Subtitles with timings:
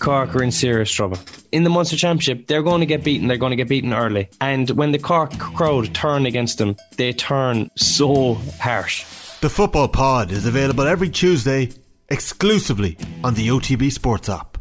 [0.00, 1.18] Cork are in serious trouble.
[1.52, 3.28] In the Munster Championship, they're going to get beaten.
[3.28, 4.28] They're going to get beaten early.
[4.42, 9.04] And when the Cork crowd turn against them, they turn so harsh.
[9.40, 11.70] The Football Pod is available every Tuesday
[12.10, 14.58] exclusively on the OTB Sports app.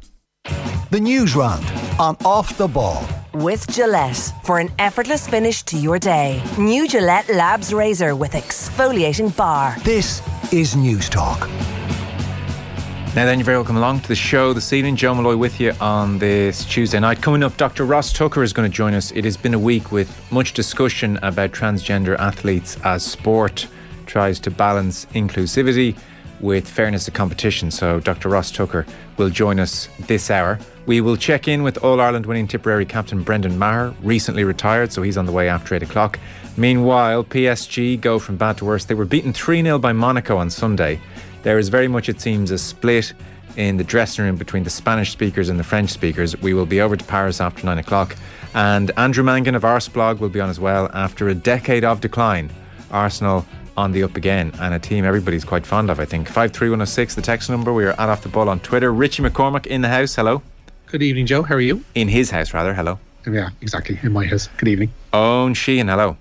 [0.91, 1.65] The News Round
[1.99, 3.05] on Off the Ball.
[3.33, 6.41] With Gillette for an effortless finish to your day.
[6.57, 9.75] New Gillette Labs Razor with exfoliating bar.
[9.83, 10.21] This
[10.53, 11.49] is News Talk.
[13.15, 14.97] Now then, you're very welcome along to the show this evening.
[14.97, 17.21] Joe Molloy with you on this Tuesday night.
[17.21, 17.85] Coming up, Dr.
[17.85, 19.11] Ross Tucker is going to join us.
[19.11, 23.69] It has been a week with much discussion about transgender athletes as sport
[24.05, 25.97] tries to balance inclusivity
[26.41, 27.71] with fairness of competition.
[27.71, 28.27] So Dr.
[28.27, 30.59] Ross Tucker will join us this hour.
[30.85, 35.01] We will check in with All Ireland winning Tipperary captain Brendan Maher, recently retired, so
[35.01, 36.19] he's on the way after 8 o'clock.
[36.57, 38.83] Meanwhile, PSG go from bad to worse.
[38.83, 40.99] They were beaten 3 0 by Monaco on Sunday.
[41.45, 43.13] There is very much, it seems, a split
[43.55, 46.35] in the dressing room between the Spanish speakers and the French speakers.
[46.41, 48.15] We will be over to Paris after nine o'clock.
[48.55, 52.49] And Andrew Mangan of Arseblog will be on as well after a decade of decline.
[52.89, 53.45] Arsenal
[53.77, 56.27] on the up again and a team everybody's quite fond of, I think.
[56.27, 57.71] 53106, the text number.
[57.71, 58.91] We are at Off the Ball on Twitter.
[58.91, 60.15] Richie McCormack in the house.
[60.15, 60.41] Hello.
[60.87, 61.43] Good evening, Joe.
[61.43, 61.85] How are you?
[61.93, 62.73] In his house, rather.
[62.73, 62.97] Hello.
[63.27, 63.99] Yeah, exactly.
[64.01, 64.49] In my house.
[64.57, 64.91] Good evening.
[65.13, 65.89] Owen Sheehan.
[65.89, 66.17] Hello.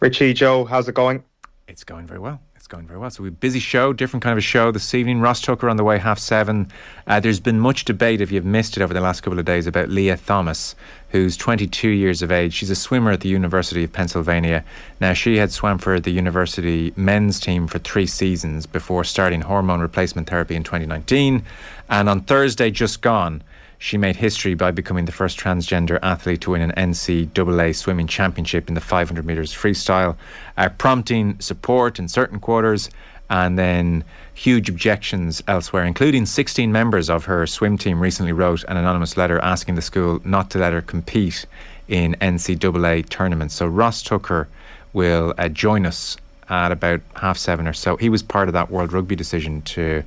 [0.00, 1.24] Richie, Joe, how's it going?
[1.68, 3.10] It's going very well It's going very well.
[3.10, 5.20] So we've busy show, different kind of a show this evening.
[5.20, 6.70] Ross Tucker on the way, half seven.
[7.06, 9.66] Uh, there's been much debate, if you've missed it over the last couple of days,
[9.66, 10.74] about Lia Thomas,
[11.10, 12.52] who's 22 years of age.
[12.52, 14.64] She's a swimmer at the University of Pennsylvania.
[15.00, 19.80] Now, she had swam for the university men's team for three seasons before starting hormone
[19.80, 21.44] replacement therapy in 2019.
[21.88, 23.42] And on Thursday, just gone,
[23.82, 28.68] she made history by becoming the first transgender athlete to win an NCAA swimming championship
[28.68, 30.16] in the 500 metres freestyle,
[30.56, 32.90] uh, prompting support in certain quarters
[33.28, 38.76] and then huge objections elsewhere, including 16 members of her swim team recently wrote an
[38.76, 41.44] anonymous letter asking the school not to let her compete
[41.88, 43.56] in NCAA tournaments.
[43.56, 44.46] So Ross Tucker
[44.92, 46.16] will uh, join us
[46.48, 47.96] at about half seven or so.
[47.96, 50.04] He was part of that World Rugby decision to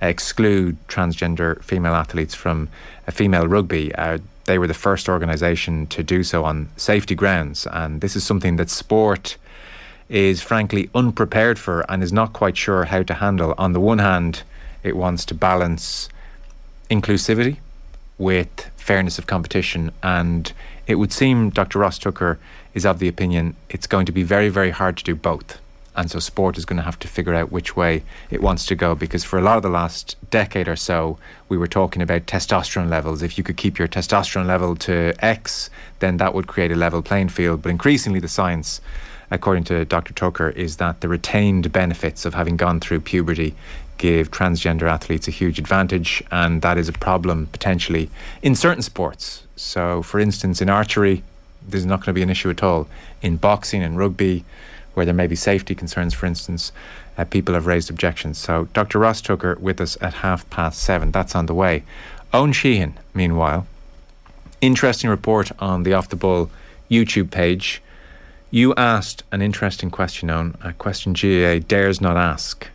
[0.00, 2.68] exclude transgender female athletes from
[3.10, 3.94] female rugby.
[3.94, 8.24] Uh, they were the first organisation to do so on safety grounds, and this is
[8.24, 9.36] something that sport
[10.08, 13.54] is frankly unprepared for and is not quite sure how to handle.
[13.58, 14.42] On the one hand,
[14.82, 16.08] it wants to balance
[16.90, 17.58] inclusivity
[18.16, 20.52] with fairness of competition, and
[20.86, 21.78] it would seem Dr.
[21.78, 22.38] Ross Tucker
[22.74, 25.58] is of the opinion it's going to be very, very hard to do both.
[25.98, 28.76] And so sport is going to have to figure out which way it wants to
[28.76, 32.26] go because for a lot of the last decade or so, we were talking about
[32.26, 33.20] testosterone levels.
[33.20, 37.02] If you could keep your testosterone level to X, then that would create a level
[37.02, 37.62] playing field.
[37.62, 38.80] But increasingly, the science,
[39.32, 40.14] according to Dr.
[40.14, 43.56] Tucker, is that the retained benefits of having gone through puberty
[43.96, 48.08] give transgender athletes a huge advantage, and that is a problem potentially
[48.40, 49.42] in certain sports.
[49.56, 51.24] So, for instance, in archery,
[51.66, 52.86] there's not going to be an issue at all.
[53.20, 54.44] In boxing and rugby,
[54.98, 56.72] where there may be safety concerns, for instance,
[57.16, 58.36] uh, people have raised objections.
[58.36, 58.98] So Dr.
[58.98, 61.12] Ross Tucker with us at half past seven.
[61.12, 61.84] That's on the way.
[62.34, 63.66] Owen Sheehan, meanwhile,
[64.60, 66.50] interesting report on the Off the Ball
[66.90, 67.80] YouTube page.
[68.50, 72.66] You asked an interesting question, Owen, a question GAA dares not ask.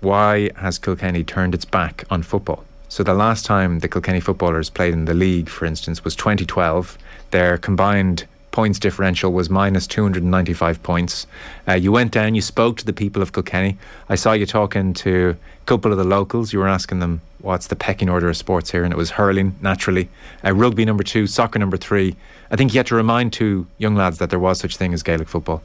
[0.00, 2.64] Why has Kilkenny turned its back on football?
[2.88, 6.98] So the last time the Kilkenny footballers played in the league, for instance, was 2012.
[7.30, 11.26] Their combined points differential was minus 295 points.
[11.68, 13.78] Uh, you went down, you spoke to the people of Kilkenny.
[14.08, 16.52] I saw you talking to a couple of the locals.
[16.52, 19.56] You were asking them what's the pecking order of sports here, and it was hurling,
[19.62, 20.08] naturally,
[20.44, 22.16] uh, rugby number two, soccer number three.
[22.50, 25.02] I think you had to remind two young lads that there was such thing as
[25.02, 25.62] Gaelic football.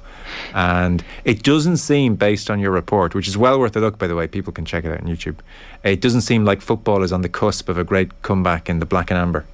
[0.54, 4.08] And it doesn't seem, based on your report, which is well worth a look, by
[4.08, 5.38] the way, people can check it out on YouTube,
[5.84, 8.86] it doesn't seem like football is on the cusp of a great comeback in the
[8.86, 9.46] black and amber.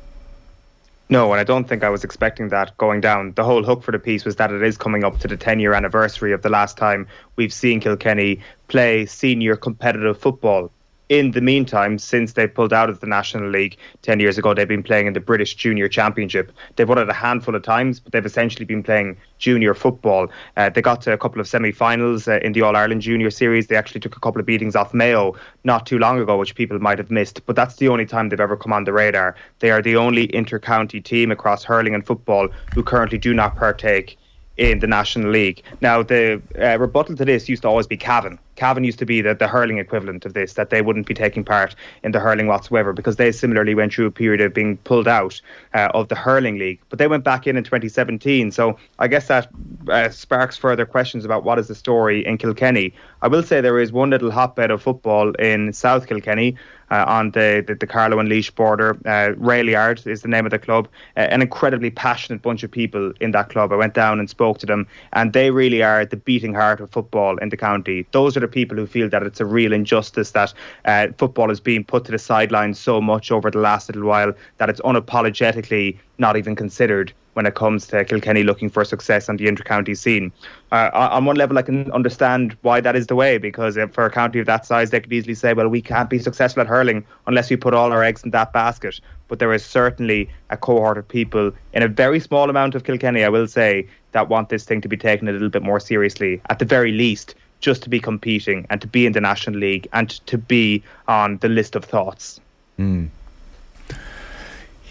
[1.12, 3.34] No, and I don't think I was expecting that going down.
[3.34, 5.60] The whole hook for the piece was that it is coming up to the 10
[5.60, 7.06] year anniversary of the last time
[7.36, 8.40] we've seen Kilkenny
[8.70, 10.72] play senior competitive football
[11.12, 14.66] in the meantime, since they pulled out of the National League 10 years ago, they've
[14.66, 16.54] been playing in the British Junior Championship.
[16.78, 20.30] They've won it a handful of times, but they've essentially been playing junior football.
[20.56, 23.30] Uh, they got to a couple of semi finals uh, in the All Ireland Junior
[23.30, 23.68] Series.
[23.68, 25.36] They actually took a couple of beatings off Mayo
[25.66, 28.40] not too long ago, which people might have missed, but that's the only time they've
[28.40, 29.36] ever come on the radar.
[29.60, 33.58] They are the only inter county team across hurling and football who currently do not
[33.58, 34.18] partake
[34.56, 35.64] in the National League.
[35.82, 39.22] Now, the uh, rebuttal to this used to always be Cavan Cavan used to be
[39.22, 42.48] the, the hurling equivalent of this, that they wouldn't be taking part in the hurling
[42.48, 45.40] whatsoever because they similarly went through a period of being pulled out
[45.74, 46.80] uh, of the hurling league.
[46.90, 48.52] But they went back in in 2017.
[48.52, 49.50] So I guess that
[49.90, 52.94] uh, sparks further questions about what is the story in Kilkenny.
[53.22, 56.56] I will say there is one little hotbed of football in South Kilkenny
[56.92, 58.92] uh, on the, the, the Carlow and Laois border.
[59.06, 60.88] Uh, Railyard is the name of the club.
[61.16, 63.72] Uh, an incredibly passionate bunch of people in that club.
[63.72, 66.92] I went down and spoke to them, and they really are the beating heart of
[66.92, 68.06] football in the county.
[68.12, 70.54] Those are the people who feel that it's a real injustice that
[70.86, 74.34] uh, football is being put to the sidelines so much over the last little while
[74.58, 79.38] that it's unapologetically not even considered when it comes to Kilkenny looking for success on
[79.38, 80.32] the inter-county scene.
[80.72, 84.12] Uh, on one level, I can understand why that is the way because for a
[84.12, 87.06] county of that size, they could easily say, "Well, we can't be successful at hurling
[87.28, 90.98] unless we put all our eggs in that basket." But there is certainly a cohort
[90.98, 94.66] of people in a very small amount of Kilkenny, I will say, that want this
[94.66, 96.42] thing to be taken a little bit more seriously.
[96.50, 99.88] At the very least, just to be competing and to be in the National League
[99.94, 102.42] and to be on the list of thoughts.
[102.78, 103.10] Mm.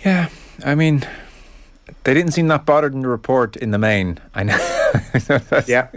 [0.04, 0.28] Yeah,
[0.64, 1.06] I mean,
[2.04, 4.18] they didn't seem that bothered in the report in the main.
[4.34, 4.58] I know.
[5.66, 5.88] yeah.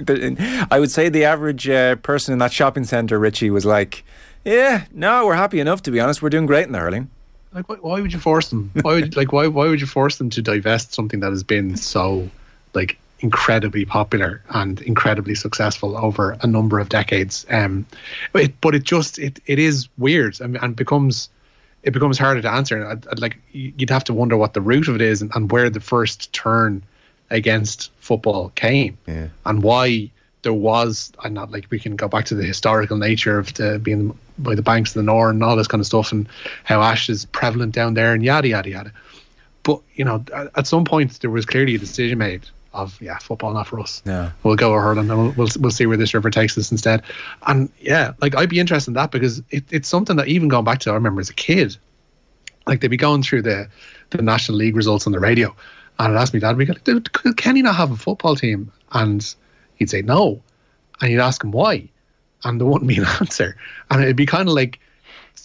[0.69, 4.03] I would say the average uh, person in that shopping centre, Richie, was like,
[4.43, 5.81] "Yeah, no, we're happy enough.
[5.83, 7.09] To be honest, we're doing great in the hurling."
[7.53, 8.71] Like, why, why would you force them?
[8.81, 11.77] Why would like why why would you force them to divest something that has been
[11.77, 12.29] so
[12.73, 17.45] like incredibly popular and incredibly successful over a number of decades?
[17.49, 17.87] Um,
[18.35, 21.29] it, but it just it it is weird and, and becomes
[21.81, 22.85] it becomes harder to answer.
[22.85, 25.51] I'd, I'd like you'd have to wonder what the root of it is and, and
[25.51, 26.83] where the first turn
[27.29, 29.29] against football came yeah.
[29.45, 30.11] and why
[30.43, 33.79] there was and not like we can go back to the historical nature of the,
[33.79, 36.27] being by the banks of the Nore and all this kind of stuff and
[36.65, 38.91] how ash is prevalent down there and yada yada yada.
[39.63, 42.41] But you know, at, at some point there was clearly a decision made
[42.73, 44.01] of yeah, football not for us.
[44.05, 47.03] Yeah, we'll go hurling and we'll, we'll we'll see where this river takes us instead.
[47.47, 50.65] And yeah, like I'd be interested in that because it, it's something that even going
[50.65, 51.77] back to I remember as a kid,
[52.67, 53.67] like they'd be going through the
[54.09, 55.55] the National League results on the radio,
[55.99, 58.71] and I'd ask me dad, we could Kenny not have a football team?
[58.91, 59.33] And
[59.75, 60.41] he'd say no,
[61.01, 61.87] and you'd ask him why,
[62.43, 63.55] and there wouldn't be an answer,
[63.89, 64.79] and it'd be kind of like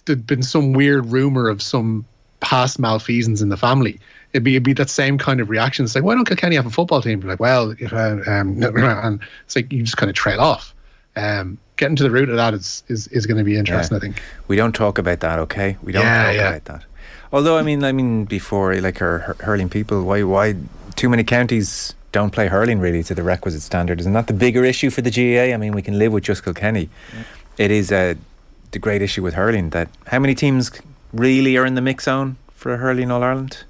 [0.04, 2.04] there'd been some weird rumor of some
[2.40, 3.98] past malfeasance in the family
[4.32, 5.84] it'd be, it'd be that same kind of reaction.
[5.84, 7.20] It's like, why don't Kilkenny have a football team?
[7.20, 10.75] Like, well, if, uh, um, and it's like you just kind of trail off.
[11.16, 13.96] Um, getting to the root of that is is, is going to be interesting.
[13.96, 13.98] Yeah.
[13.98, 15.38] I think we don't talk about that.
[15.40, 16.48] Okay, we don't yeah, talk yeah.
[16.48, 16.84] about that.
[17.32, 20.54] Although I mean, I mean, before like her, hurling people, why why
[20.94, 24.00] too many counties don't play hurling really to the requisite standard?
[24.00, 25.54] Isn't that the bigger issue for the GAA?
[25.54, 26.88] I mean, we can live with just Kilkenny.
[27.56, 28.14] It is uh,
[28.70, 30.70] the great issue with hurling that how many teams
[31.12, 33.64] really are in the mix zone for hurling All Ireland?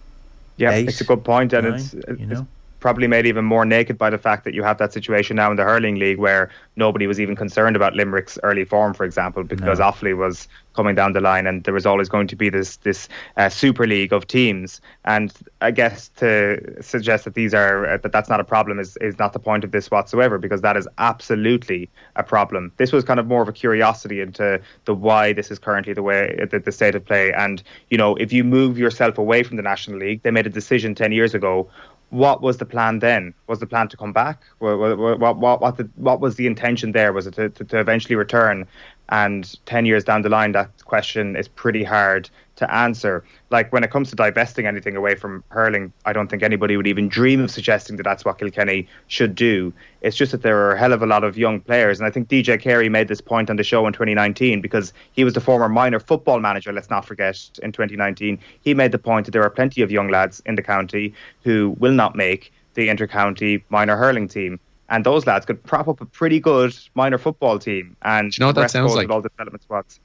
[0.59, 2.47] Yeah, eight, it's a good point, and nine, it's, uh, you know?
[2.81, 5.57] Probably made even more naked by the fact that you have that situation now in
[5.57, 9.79] the hurling league where nobody was even concerned about Limerick's early form, for example, because
[9.79, 9.91] no.
[9.91, 13.09] Offaly was coming down the line, and there was always going to be this this
[13.37, 14.81] uh, super league of teams.
[15.05, 18.97] And I guess to suggest that these are uh, that that's not a problem is
[18.99, 22.73] is not the point of this whatsoever, because that is absolutely a problem.
[22.77, 26.03] This was kind of more of a curiosity into the why this is currently the
[26.03, 27.33] way the, the state of play.
[27.33, 27.61] And
[27.91, 30.95] you know, if you move yourself away from the national league, they made a decision
[30.95, 31.69] ten years ago
[32.11, 33.35] what was the plan then?
[33.47, 34.43] Was the plan to come back?
[34.59, 37.13] What, what, what, the, what was the intention there?
[37.13, 38.67] Was it to, to, to, eventually return?
[39.11, 42.29] And 10 years down the line, that question is pretty hard
[42.59, 43.25] to answer.
[43.51, 46.87] Like when it comes to divesting anything away from hurling, I don't think anybody would
[46.87, 49.73] even dream of suggesting that that's what Kilkenny should do.
[50.03, 51.99] It's just that there are a hell of a lot of young players.
[51.99, 55.25] And I think DJ Carey made this point on the show in 2019 because he
[55.25, 58.39] was the former minor football manager, let's not forget, in 2019.
[58.61, 61.77] He made the point that there are plenty of young lads in the county who
[61.79, 66.07] will not make the inter-county minor hurling team and those lads could prop up a
[66.07, 67.95] pretty good minor football team.
[68.03, 69.11] And you know what that sounds like?
[69.11, 70.01] All the development squads.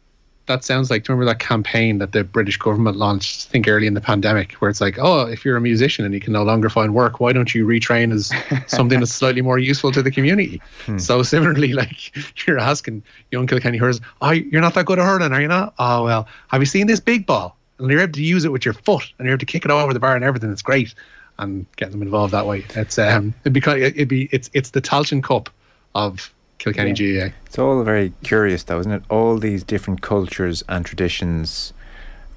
[0.45, 1.03] That sounds like.
[1.03, 3.47] Do you remember that campaign that the British government launched?
[3.47, 6.13] I think early in the pandemic, where it's like, oh, if you're a musician and
[6.13, 8.31] you can no longer find work, why don't you retrain as
[8.67, 10.61] something that's slightly more useful to the community?
[10.85, 10.97] Hmm.
[10.97, 15.31] So similarly, like you're asking young Kilkenny hurlers, oh, you're not that good at hurling,
[15.31, 15.73] are you not?
[15.79, 17.55] Oh well, have you seen this big ball?
[17.79, 19.71] And you're able to use it with your foot, and you're able to kick it
[19.71, 20.51] over the bar and everything.
[20.51, 20.93] It's great
[21.39, 22.65] and get them involved that way.
[22.75, 25.49] It's um, it'd be it'd be it's it's the Tailteann Cup
[25.95, 27.27] of Kilkenny yeah.
[27.27, 27.33] GAA.
[27.45, 29.03] It's all very curious, though, isn't it?
[29.09, 31.73] All these different cultures and traditions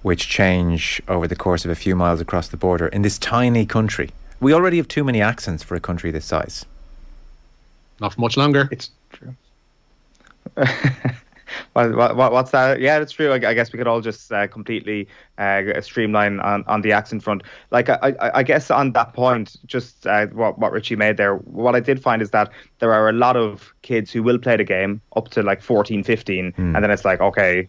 [0.03, 3.67] which change over the course of a few miles across the border in this tiny
[3.67, 4.11] country.
[4.41, 6.65] We already have too many accents for a country this size.
[8.01, 8.69] Not for much longer.
[8.71, 9.35] It's true.
[11.73, 12.81] what, what, what's that?
[12.81, 13.33] Yeah, it's true.
[13.33, 17.23] I, I guess we could all just uh, completely uh, streamline on, on the accent
[17.23, 17.43] front.
[17.71, 21.37] Like, I, I, I guess on that point, just uh, what, what Richie made there,
[21.37, 24.57] what I did find is that there are a lot of kids who will play
[24.57, 26.75] the game up to like 14, 15, mm.
[26.75, 27.69] and then it's like, okay,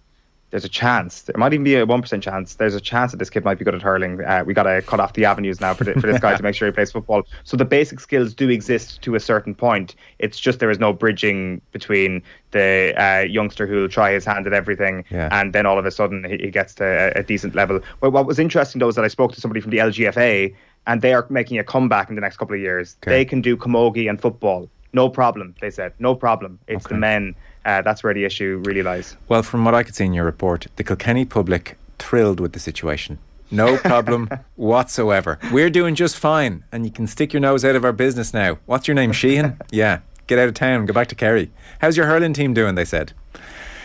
[0.49, 1.23] there's a chance.
[1.23, 2.55] There might even be a one percent chance.
[2.55, 4.23] There's a chance that this kid might be good at hurling.
[4.23, 6.43] Uh, we got to cut off the avenues now for, the, for this guy to
[6.43, 7.23] make sure he plays football.
[7.43, 9.95] So the basic skills do exist to a certain point.
[10.19, 14.47] It's just there is no bridging between the uh, youngster who will try his hand
[14.47, 15.27] at everything, yeah.
[15.31, 17.81] and then all of a sudden he, he gets to a, a, decent level.
[17.99, 20.55] But what was interesting though is that I spoke to somebody from the LGFA,
[20.87, 22.95] and they are making a comeback in the next couple of years.
[23.03, 23.11] Okay.
[23.11, 24.69] They can do camogie and football.
[24.93, 25.93] No problem, they said.
[25.99, 26.57] No problem.
[26.67, 26.95] It's okay.
[26.95, 27.35] the men
[27.67, 29.17] uh, that's where the issue really lies.
[29.27, 32.59] Well, from what I could see in your report, the Kilkenny public thrilled with the
[32.59, 33.19] situation.
[33.51, 35.37] No problem whatsoever.
[35.51, 38.57] We're doing just fine, and you can stick your nose out of our business now.
[38.65, 39.59] What's your name, Sheehan?
[39.71, 41.51] yeah, get out of town, go back to Kerry.
[41.79, 42.75] How's your hurling team doing?
[42.75, 43.11] They said.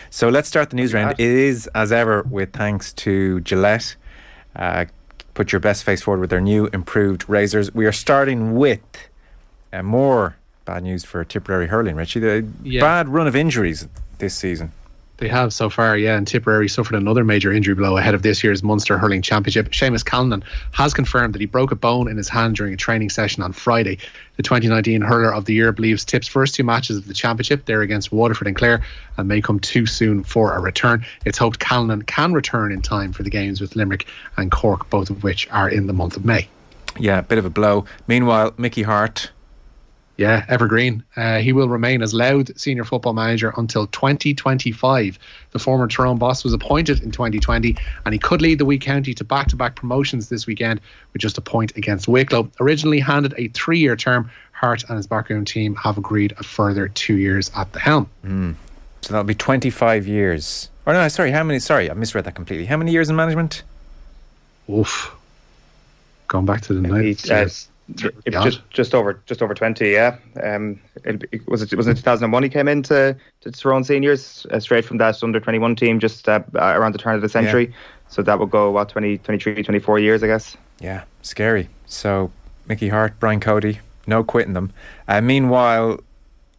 [0.09, 1.19] So let's start the news round.
[1.19, 3.97] It is, as ever, with thanks to Gillette.
[4.55, 4.85] Uh,
[5.33, 7.73] put your best face forward with their new improved razors.
[7.73, 8.79] We are starting with
[9.73, 12.19] uh, more bad news for Tipperary hurling, Richie.
[12.19, 12.81] The yeah.
[12.81, 13.87] bad run of injuries
[14.19, 14.71] this season.
[15.17, 16.17] They have so far, yeah.
[16.17, 19.69] And Tipperary suffered another major injury blow ahead of this year's Munster Hurling Championship.
[19.69, 23.11] Seamus Callanan has confirmed that he broke a bone in his hand during a training
[23.11, 23.99] session on Friday.
[24.37, 27.83] The 2019 Hurler of the Year believes Tip's first two matches of the championship, they're
[27.83, 28.81] against Waterford and Clare,
[29.17, 31.05] and may come too soon for a return.
[31.25, 35.11] It's hoped Callanan can return in time for the games with Limerick and Cork, both
[35.11, 36.47] of which are in the month of May.
[36.99, 37.85] Yeah, a bit of a blow.
[38.07, 39.29] Meanwhile, Mickey Harte
[40.17, 41.03] yeah, evergreen.
[41.15, 45.19] Uh, he will remain as Louth senior football manager until 2025.
[45.51, 49.13] The former Tyrone boss was appointed in 2020, and he could lead the Wee County
[49.15, 50.81] to back-to-back promotions this weekend
[51.13, 52.49] with just a point against Wicklow.
[52.59, 57.17] Originally handed a three-year term, Harte and his backroom team have agreed a further two
[57.17, 58.07] years at the helm.
[58.23, 58.55] Mm.
[59.01, 60.69] So that'll be 25 years.
[60.85, 61.59] Or no, sorry, how many?
[61.59, 62.65] Sorry, I misread that completely.
[62.65, 63.63] How many years in management?
[64.69, 65.13] Oof.
[66.27, 67.29] Going back to the night.
[67.89, 68.09] Uh,
[68.43, 70.17] just just over just over twenty, yeah.
[70.41, 73.51] Um, it, it, was it was it two thousand and one he came into to
[73.51, 77.15] Tyrone seniors uh, straight from that under twenty one team just uh, around the turn
[77.15, 77.67] of the century.
[77.67, 77.75] Yeah.
[78.07, 80.55] So that would go what 20, 23, 24 years, I guess.
[80.79, 81.67] Yeah, scary.
[81.87, 82.31] So
[82.67, 84.71] Mickey Harte, Brian Cody, no quitting them.
[85.07, 85.99] Uh, meanwhile,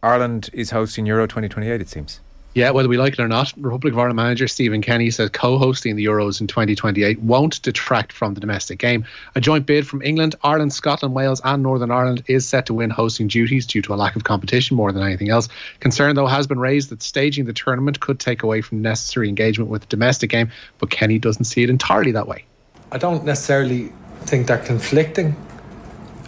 [0.03, 1.81] Ireland is hosting Euro twenty twenty eight.
[1.81, 2.19] It seems.
[2.55, 5.97] Yeah, whether we like it or not, Republic of Ireland manager Stephen Kenny says co-hosting
[5.97, 9.05] the Euros in 2028 won't detract from the domestic game.
[9.35, 12.89] A joint bid from England, Ireland, Scotland, Wales, and Northern Ireland is set to win
[12.89, 15.49] hosting duties due to a lack of competition more than anything else.
[15.81, 19.69] Concern, though, has been raised that staging the tournament could take away from necessary engagement
[19.69, 22.45] with the domestic game, but Kenny doesn't see it entirely that way.
[22.93, 25.35] I don't necessarily think they're conflicting.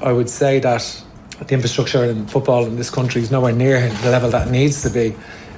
[0.01, 1.03] I would say that
[1.39, 4.89] the infrastructure in football in this country is nowhere near the level that needs to
[4.89, 5.15] be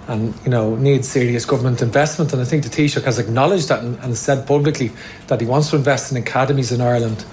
[0.09, 2.33] and you know needs serious government investment.
[2.33, 4.91] And I think the Taoiseach has acknowledged that and, and, said publicly
[5.27, 7.23] that he wants to invest in academies in Ireland.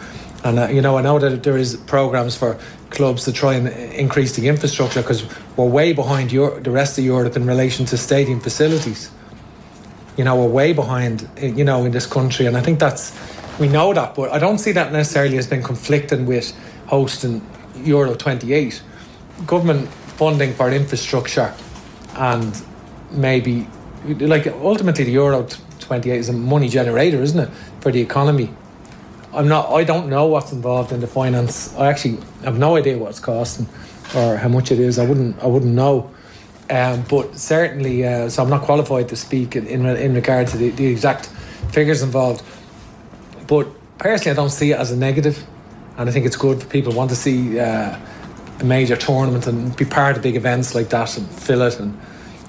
[0.44, 2.58] And uh, you know I know that there is programs for
[2.90, 5.24] clubs to try and increase the infrastructure because
[5.56, 9.10] we're way behind Euro- the rest of Europe in relation to stadium facilities.
[10.18, 11.28] You know we're way behind.
[11.40, 13.18] You know in this country, and I think that's
[13.58, 16.52] we know that, but I don't see that necessarily as being conflicting with
[16.88, 17.40] hosting
[17.84, 18.82] Euro 28.
[19.46, 21.54] Government funding for infrastructure
[22.16, 22.62] and
[23.10, 23.66] maybe
[24.04, 25.46] like ultimately the euro
[25.80, 28.52] 28 is a money generator isn't it for the economy?
[29.32, 31.74] I'm not i don't know what's involved in the finance.
[31.76, 33.68] I actually have no idea what it's costing
[34.14, 34.98] or how much it is.
[34.98, 36.10] I wouldn't i wouldn't know.
[36.68, 40.56] Um, but certainly uh, so i'm not qualified to speak in, in, in regard to
[40.56, 41.26] the, the exact
[41.70, 42.42] figures involved.
[43.46, 43.68] But
[43.98, 45.44] personally i don't see it as a negative
[45.96, 47.96] and i think it's good for people want to see uh,
[48.60, 51.78] a major tournament and be part of big events like that and fill it.
[51.78, 51.98] And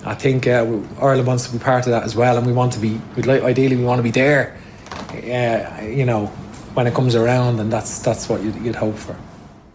[0.06, 0.66] I think uh,
[1.02, 2.38] Ireland wants to be part of that as well.
[2.38, 4.58] And we want to be, we'd like, ideally, we want to be there,
[5.12, 6.28] uh, you know,
[6.76, 7.60] when it comes around.
[7.60, 9.16] And that's that's what you'd, you'd hope for.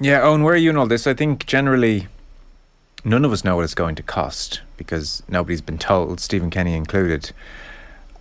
[0.01, 1.07] Yeah, Owen, where are you in all this?
[1.07, 2.09] I think generally
[3.05, 6.75] none of us know what it's going to cost because nobody's been told, Stephen Kenny
[6.75, 7.31] included.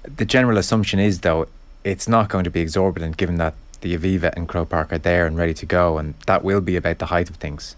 [0.03, 1.47] The general assumption is, though,
[1.83, 5.25] it's not going to be exorbitant given that the Aviva and Croke Park are there
[5.25, 7.75] and ready to go, and that will be about the height of things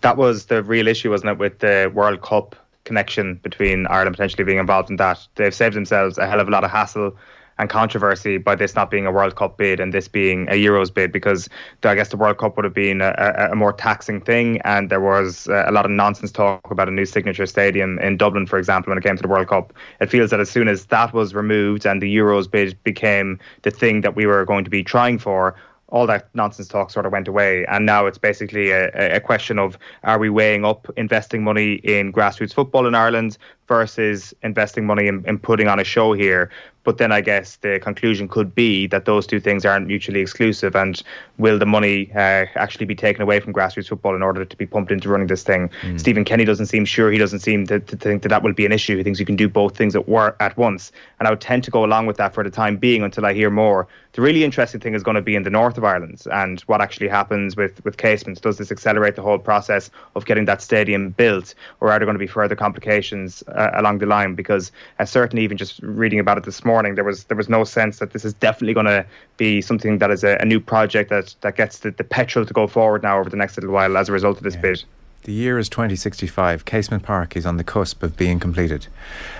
[0.00, 4.44] that was the real issue, wasn't it, with the World Cup connection between Ireland potentially
[4.44, 5.26] being involved in that.
[5.34, 7.16] They've saved themselves a hell of a lot of hassle
[7.58, 10.94] and controversy by this not being a World Cup bid and this being a Euros
[10.94, 11.48] bid because
[11.82, 15.00] I guess the World Cup would have been a, a more taxing thing and there
[15.00, 18.58] was uh, a lot of nonsense talk about a new signature stadium in Dublin, for
[18.58, 19.72] example, when it came to the World Cup.
[20.00, 23.72] It feels that as soon as that was removed and the Euros bid became the
[23.72, 25.56] thing that we were going to be trying for,
[25.90, 27.64] all that nonsense talk sort of went away.
[27.66, 32.12] And now it's basically a, a question of are we weighing up investing money in
[32.12, 33.38] grassroots football in Ireland
[33.68, 36.50] versus investing money in, in putting on a show here.
[36.84, 40.74] But then I guess the conclusion could be that those two things aren't mutually exclusive.
[40.74, 41.02] And
[41.36, 44.64] will the money uh, actually be taken away from grassroots football in order to be
[44.64, 45.68] pumped into running this thing?
[45.82, 46.00] Mm.
[46.00, 47.10] Stephen Kenny doesn't seem sure.
[47.10, 48.96] He doesn't seem to, to, think that that will be an issue.
[48.96, 50.90] He thinks you can do both things at, war- at once.
[51.18, 53.34] And I would tend to go along with that for the time being until I
[53.34, 53.86] hear more.
[54.12, 56.80] The really interesting thing is going to be in the north of Ireland and what
[56.80, 58.40] actually happens with, with Casement's.
[58.40, 62.14] Does this accelerate the whole process of getting that stadium built, or are there going
[62.14, 64.34] to be further complications uh, along the line?
[64.34, 67.64] Because uh, certainly, even just reading about it this morning, there was there was no
[67.64, 69.04] sense that this is definitely going to
[69.36, 72.54] be something that is a, a, new project that that gets the, the petrol to
[72.54, 74.60] go forward now over the next little while as a result of this yeah.
[74.60, 74.84] bid.
[75.24, 76.64] The year is 2065.
[76.64, 78.86] Casement Park is on the cusp of being completed.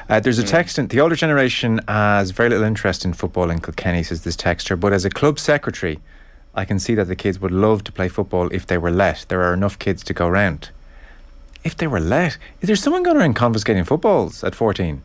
[0.08, 0.48] Uh, there's a mm.
[0.48, 4.36] text in the older generation has very little interest in football in Kilkenny, says this
[4.36, 4.78] texter.
[4.78, 6.00] But as a club secretary,
[6.54, 9.26] I can see that the kids would love to play football if they were let.
[9.28, 10.70] There are enough kids to go round.
[11.64, 15.02] If they were let, is there someone going around confiscating footballs at 14?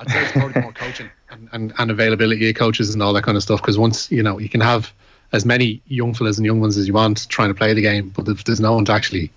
[0.00, 3.24] I'd say it's probably more coaching and, and, and availability of coaches and all that
[3.24, 3.60] kind of stuff.
[3.60, 4.92] Because once you know, you can have
[5.32, 8.10] as many young fellas and young ones as you want trying to play the game,
[8.10, 9.30] but if there's no one to actually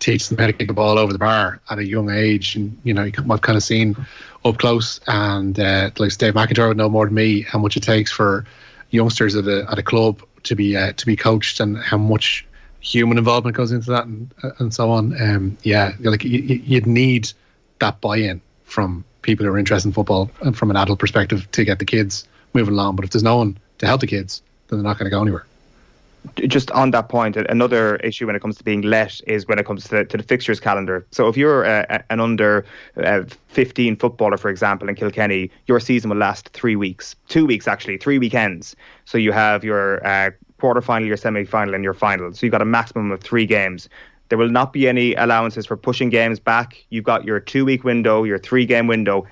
[0.00, 2.76] teach them how to kick the ball over the bar at a young age, and
[2.84, 3.96] you know, I've kind of seen
[4.44, 7.82] up close, and uh, like Dave McIntyre would know more than me how much it
[7.82, 8.44] takes for
[8.90, 12.46] youngsters at a at a club to be uh, to be coached and how much
[12.80, 15.20] human involvement goes into that and and so on.
[15.20, 17.30] Um, yeah, like you, you'd need
[17.78, 21.64] that buy-in from people who are interested in football and from an adult perspective to
[21.64, 22.96] get the kids moving along.
[22.96, 25.20] But if there's no one to help the kids, then they're not going to go
[25.20, 25.44] anywhere.
[26.36, 29.64] Just on that point, another issue when it comes to being let is when it
[29.64, 31.06] comes to the, to the fixtures calendar.
[31.12, 32.66] So if you're uh, an under
[33.02, 37.66] uh, 15 footballer, for example, in Kilkenny, your season will last three weeks, two weeks
[37.66, 38.76] actually, three weekends.
[39.06, 40.30] So you have your uh,
[40.60, 42.32] quarter final, your semi final, and your final.
[42.32, 43.88] So you've got a maximum of three games.
[44.28, 46.84] There will not be any allowances for pushing games back.
[46.90, 49.26] You've got your two week window, your three game window,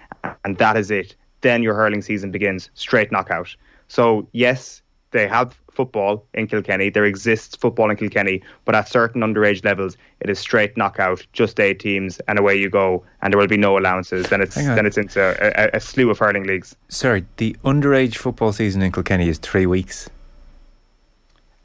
[0.44, 1.14] and that is it.
[1.40, 3.54] Then your hurling season begins, straight knockout.
[3.86, 4.82] So, yes,
[5.12, 6.90] they have football in Kilkenny.
[6.90, 11.60] There exists football in Kilkenny, but at certain underage levels, it is straight knockout, just
[11.60, 13.04] eight teams, and away you go.
[13.22, 14.28] And there will be no allowances.
[14.28, 16.74] Then it's then it's into a, a, slew of hurling leagues.
[16.88, 20.10] Sorry, the underage football season in Kilkenny is three weeks.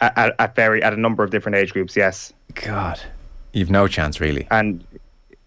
[0.04, 2.34] At, at, at very at a number of different age groups, yes.
[2.56, 3.00] God,
[3.54, 4.48] You've no chance, really.
[4.52, 4.84] And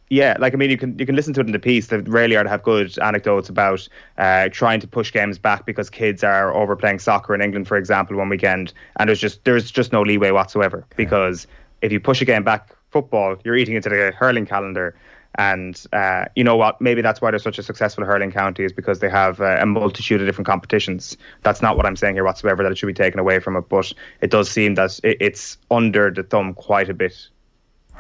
[0.09, 1.89] yeah, like I mean, you can you can listen to it in the piece.
[1.89, 3.87] They really are to have good anecdotes about
[4.17, 8.17] uh, trying to push games back because kids are overplaying soccer in England, for example,
[8.17, 10.95] one weekend, and there's just there's just no leeway whatsoever okay.
[10.97, 11.49] because
[11.83, 14.95] if you push a game back, football, you're eating into the hurling calendar.
[15.39, 16.81] And uh, you know what?
[16.81, 19.67] Maybe that's why they're such a successful hurling county is because they have uh, a
[19.67, 21.17] multitude of different competitions.
[21.43, 22.63] That's not what I'm saying here whatsoever.
[22.63, 26.11] That it should be taken away from it, but it does seem that it's under
[26.11, 27.29] the thumb quite a bit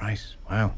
[0.00, 0.20] Right.
[0.50, 0.74] Wow.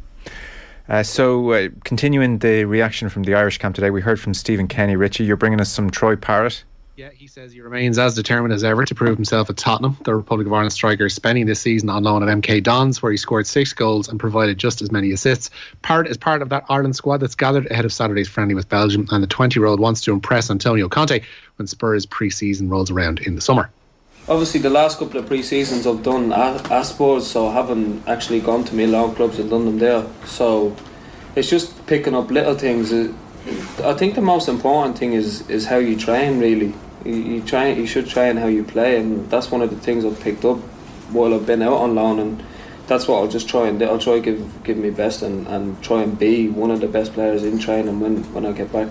[0.89, 4.69] Uh, so, uh, continuing the reaction from the Irish camp today, we heard from Stephen
[4.69, 4.97] Kenny.
[4.97, 6.65] Richie, you're bringing us some Troy Parrott.
[6.99, 9.97] Yeah, he says he remains as determined as ever to prove himself at Tottenham.
[10.03, 13.13] The Republic of Ireland striker is spending this season on loan at MK Dons, where
[13.13, 15.49] he scored six goals and provided just as many assists.
[15.83, 19.07] Parrott is part of that Ireland squad that's gathered ahead of Saturday's friendly with Belgium,
[19.13, 21.21] and the 20 year old wants to impress Antonio Conte
[21.55, 23.71] when Spurs pre season rolls around in the summer
[24.29, 28.63] obviously the last couple of pre-seasons I've done at, Spurs, so I haven't actually gone
[28.65, 30.05] to Milan clubs and done them there.
[30.27, 30.77] So
[31.35, 32.93] it's just picking up little things.
[33.83, 36.39] I think the most important thing is is how you train.
[36.41, 37.79] Really, you, you train.
[37.79, 40.59] You should train how you play, and that's one of the things I've picked up
[41.11, 42.19] while I've been out on loan.
[42.19, 42.45] And
[42.87, 43.87] that's what I'll just try and do.
[43.87, 47.13] I'll try give give me best and, and try and be one of the best
[47.13, 48.89] players in training when when I get back.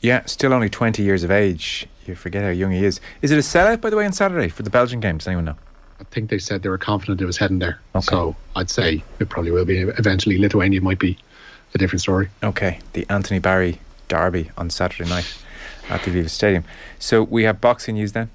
[0.00, 1.86] Yeah, still only 20 years of age.
[2.06, 3.00] You forget how young he is.
[3.20, 5.18] Is it a sellout, by the way, on Saturday for the Belgian game?
[5.18, 5.56] Does anyone know?
[6.00, 7.78] I think they said they were confident it was heading there.
[7.94, 8.06] Okay.
[8.06, 9.80] So I'd say it probably will be.
[9.80, 11.18] Eventually, Lithuania might be
[11.74, 12.30] a different story.
[12.42, 12.78] Okay.
[12.94, 15.32] The Anthony Barry derby on Saturday night
[15.90, 16.64] at the Aviva Stadium.
[16.98, 18.30] So we have boxing news then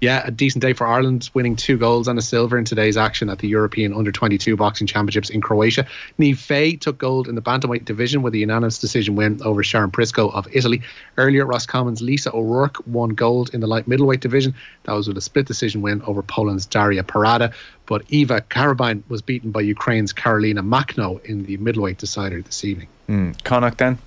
[0.00, 3.28] yeah, a decent day for Ireland, winning two golds and a silver in today's action
[3.28, 5.86] at the European Under 22 Boxing Championships in Croatia.
[6.18, 9.90] Niamh Fay took gold in the bantamweight division with a unanimous decision win over Sharon
[9.90, 10.82] Prisco of Italy.
[11.16, 14.54] Earlier, Roscommon's Lisa O'Rourke won gold in the light middleweight division.
[14.84, 17.52] That was with a split decision win over Poland's Daria Parada.
[17.86, 22.88] But Eva Karabin was beaten by Ukraine's Karolina Makhno in the middleweight decider this evening.
[23.08, 23.42] Mm.
[23.42, 23.98] Connacht then?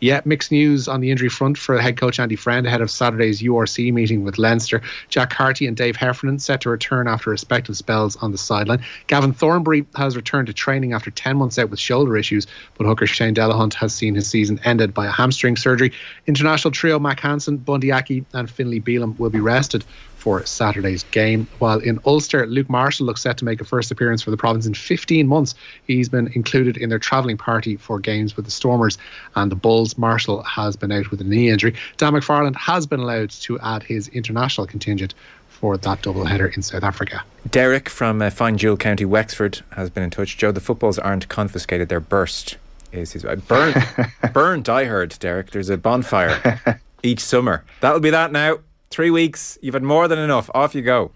[0.00, 3.40] Yeah, mixed news on the injury front for head coach Andy Friend ahead of Saturday's
[3.40, 4.82] URC meeting with Leinster.
[5.08, 8.84] Jack Carty and Dave Heffernan set to return after respective spells on the sideline.
[9.06, 13.06] Gavin Thornbury has returned to training after 10 months out with shoulder issues, but hooker
[13.06, 15.92] Shane Delahunt has seen his season ended by a hamstring surgery.
[16.26, 19.82] International trio Mack Hansen, Bundee Aki, and Finlay Bealham will be rested
[20.26, 21.46] for Saturday's game.
[21.60, 24.66] While in Ulster, Luke Marshall looks set to make a first appearance for the province
[24.66, 25.54] in 15 months.
[25.86, 28.98] He's been included in their travelling party for games with the Stormers
[29.36, 29.96] and the Bulls.
[29.96, 31.76] Marshall has been out with a knee injury.
[31.96, 35.14] Dan McFarland has been allowed to add his international contingent
[35.46, 37.22] for that doubleheader in South Africa.
[37.48, 40.36] Derek from uh, fine Jewel County, Wexford, has been in touch.
[40.36, 42.56] Joe, the footballs aren't confiscated; they're burst.
[42.90, 43.76] Is his uh, burnt?
[44.32, 44.68] burnt.
[44.68, 45.52] I heard, Derek.
[45.52, 47.62] There's a bonfire each summer.
[47.80, 48.58] That'll be that now.
[48.96, 49.58] Three weeks.
[49.60, 50.48] You've had more than enough.
[50.54, 51.10] Off you go.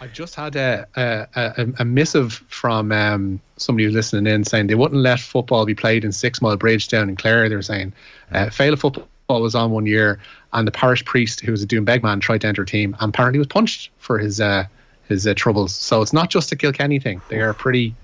[0.00, 4.68] I've just had a a, a, a missive from um, somebody who's listening in saying
[4.68, 7.50] they wouldn't let football be played in Six Mile Bridge down in Clare.
[7.50, 7.92] They were saying
[8.32, 10.18] uh, Féile football was on one year,
[10.54, 13.10] and the parish priest who was a Doonbeg man tried to enter a team and
[13.10, 14.64] apparently was punched for his uh,
[15.06, 15.74] his uh, troubles.
[15.74, 17.20] So it's not just a Kilkenny thing.
[17.28, 17.94] They are pretty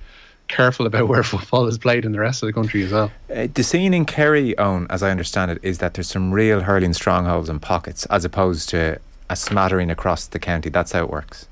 [0.48, 3.10] careful about where football is played in the rest of the country as well.
[3.34, 6.60] Uh, the scene in Kerry, Owen, as I understand it, is that there's some real
[6.60, 10.68] hurling strongholds and pockets, as opposed to a smattering across the county.
[10.68, 11.46] That's how it works.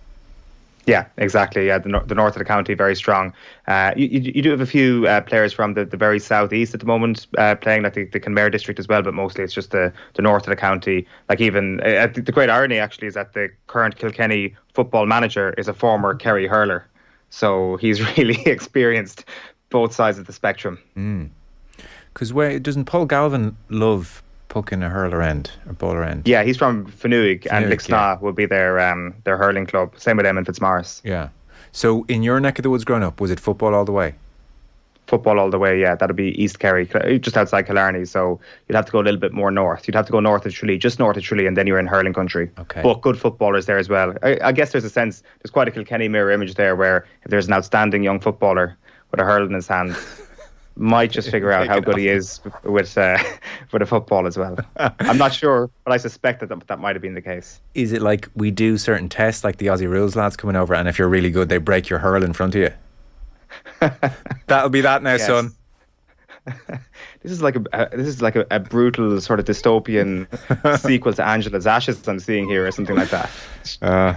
[0.86, 1.68] Yeah, exactly.
[1.68, 3.32] Yeah, the, no- the north of the county very strong.
[3.68, 6.74] Uh, you, you, you do have a few uh, players from the, the very southeast
[6.74, 9.54] at the moment uh, playing like the, the Kenmare district as well, but mostly it's
[9.54, 11.06] just the, the north of the county.
[11.28, 15.54] Like even uh, the, the great irony actually is that the current Kilkenny football manager
[15.56, 16.84] is a former Kerry hurler,
[17.30, 19.24] so he's really experienced
[19.70, 20.78] both sides of the spectrum.
[22.12, 26.28] Because where doesn't Paul Galvin love pucking a hurler end a bowler end?
[26.28, 28.18] Yeah, he's from Finuge, and Lixnaw yeah.
[28.20, 29.94] will be their um, their hurling club.
[29.98, 31.00] Same with Eamonn Fitzmaurice.
[31.04, 31.30] Yeah.
[31.72, 34.14] So in your neck of the woods growing up, was it football all the way?
[35.12, 35.78] football all the way.
[35.78, 36.86] Yeah, that'd be East Kerry,
[37.18, 38.06] just outside Killarney.
[38.06, 39.86] So you'd have to go a little bit more north.
[39.86, 41.86] You'd have to go north of Tralee, just north of Tralee, and then you're in
[41.86, 42.50] hurling country.
[42.58, 42.80] Okay.
[42.82, 44.14] But good footballers there as well.
[44.22, 47.30] I, I guess there's a sense, there's quite a Kilkenny mirror image there where if
[47.30, 48.76] there's an outstanding young footballer
[49.10, 49.94] with a hurl in his hand,
[50.76, 53.18] might just figure out how good he is with uh,
[53.72, 54.56] with a football as well.
[54.76, 57.60] I'm not sure, but I suspect that that, that might have been the case.
[57.74, 60.88] Is it like we do certain tests, like the Aussie rules lads coming over, and
[60.88, 62.70] if you're really good, they break your hurl in front of you?
[64.46, 65.26] That'll be that now, Yes.
[65.26, 65.52] son.
[67.22, 70.26] This is like a, a this is like a, a brutal sort of dystopian
[70.80, 73.30] sequel to Angela's Ashes I'm seeing here, or something like that.
[73.80, 74.14] Uh,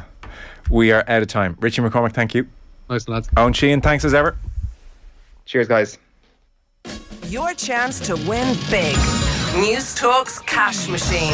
[0.72, 1.56] we are out of time.
[1.60, 2.48] Richie McCormack, thank you.
[2.90, 3.30] Nice lads.
[3.38, 4.36] Owen Sheehan, thanks as ever.
[5.46, 6.00] Cheers, guys.
[7.30, 8.96] Your chance to win big.
[9.56, 11.34] News Talk's cash machine.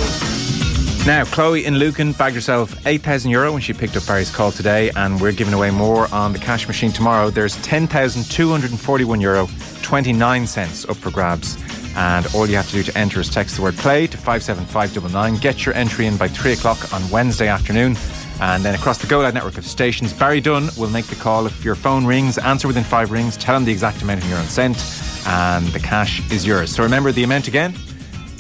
[1.06, 4.90] Now, Chloe in Lucan bagged herself 8,000 euro when she picked up Barry's call today,
[4.96, 7.30] and we're giving away more on the cash machine tomorrow.
[7.30, 9.50] There's 10,241 euro,
[9.82, 11.58] 29 cents up for grabs.
[11.98, 15.42] And all you have to do to enter is text the word play to 57599.
[15.42, 17.98] Get your entry in by 3 o'clock on Wednesday afternoon.
[18.40, 21.48] And then across the Go Loud network of stations, Barry Dunn will make the call.
[21.48, 24.42] If your phone rings, answer within five rings, tell him the exact amount of euro
[24.44, 24.78] sent,
[25.26, 26.74] and the cash is yours.
[26.74, 27.74] So remember the amount again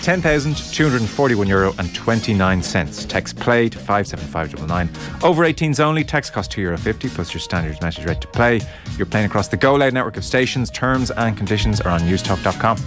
[0.01, 3.05] 10,241 euro and 29 cents.
[3.05, 5.23] Text play to 57599.
[5.23, 6.03] Over 18s only.
[6.03, 8.61] Text cost 2 euro 50 plus your standard message rate to play.
[8.97, 10.69] You're playing across the Go Loud network of stations.
[10.71, 12.77] Terms and conditions are on newstalk.com.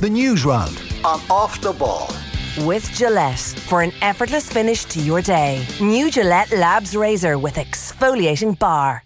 [0.00, 2.10] The news round on Off the Ball.
[2.66, 5.66] With Gillette for an effortless finish to your day.
[5.80, 9.04] New Gillette Labs Razor with exfoliating bar.